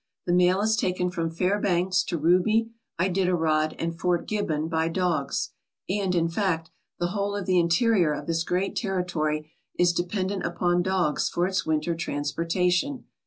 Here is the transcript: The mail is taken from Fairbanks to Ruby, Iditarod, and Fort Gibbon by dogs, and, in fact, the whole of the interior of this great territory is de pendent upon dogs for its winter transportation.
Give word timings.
The 0.25 0.33
mail 0.33 0.61
is 0.61 0.75
taken 0.75 1.11
from 1.11 1.29
Fairbanks 1.29 2.01
to 2.05 2.17
Ruby, 2.17 2.71
Iditarod, 2.99 3.75
and 3.77 3.99
Fort 3.99 4.27
Gibbon 4.27 4.67
by 4.67 4.87
dogs, 4.87 5.51
and, 5.87 6.15
in 6.15 6.27
fact, 6.27 6.71
the 6.99 7.09
whole 7.09 7.35
of 7.35 7.45
the 7.45 7.59
interior 7.59 8.11
of 8.11 8.25
this 8.25 8.43
great 8.43 8.75
territory 8.75 9.51
is 9.77 9.93
de 9.93 10.03
pendent 10.03 10.43
upon 10.43 10.81
dogs 10.81 11.29
for 11.29 11.45
its 11.45 11.67
winter 11.67 11.93
transportation. 11.93 13.03